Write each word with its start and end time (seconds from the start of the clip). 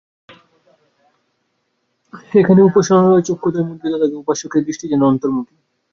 এখানে 2.33 2.61
উপাসনায় 2.61 3.25
চক্ষুদ্বয় 3.27 3.65
মুদ্রিত 3.67 3.93
থাকে, 3.93 4.15
উপাসকের 4.15 4.61
দৃষ্টি 4.67 4.85
যেন 4.91 5.01
অন্তর্মুখী। 5.11 5.55